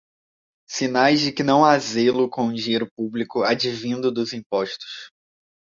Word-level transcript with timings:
Sinais 0.67 1.21
de 1.21 1.31
que 1.31 1.43
não 1.43 1.63
há 1.63 1.77
zelo 1.77 2.27
com 2.27 2.47
o 2.47 2.53
dinheiro 2.55 2.89
público 2.97 3.43
advindo 3.43 4.11
dos 4.11 4.33
impostos 4.33 5.11